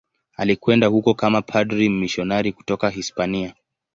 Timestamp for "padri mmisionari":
1.41-2.53